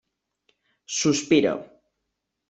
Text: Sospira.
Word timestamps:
Sospira. 0.99 1.53